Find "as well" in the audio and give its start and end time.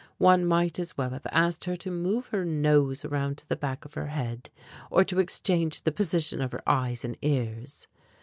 0.79-1.11